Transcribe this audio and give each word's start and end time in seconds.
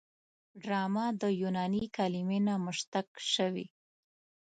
ډرامه 0.63 1.05
د 1.21 1.23
یوناني 1.41 1.85
کلمې 1.97 2.39
نه 2.47 2.53
مشتق 2.65 3.07
شوې. 3.33 3.65